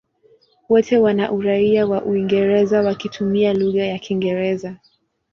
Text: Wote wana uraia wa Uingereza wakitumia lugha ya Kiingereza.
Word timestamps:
Wote 0.69 0.97
wana 0.97 1.31
uraia 1.31 1.85
wa 1.87 2.03
Uingereza 2.03 2.81
wakitumia 2.81 3.53
lugha 3.53 3.83
ya 3.85 3.99
Kiingereza. 3.99 4.75